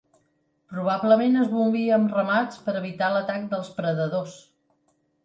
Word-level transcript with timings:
Probablement 0.69 1.35
es 1.41 1.51
movia 1.57 1.99
en 2.03 2.07
ramats 2.13 2.63
per 2.63 2.75
evitar 2.79 3.11
l'atac 3.17 3.45
dels 3.53 3.71
predadors. 3.77 4.35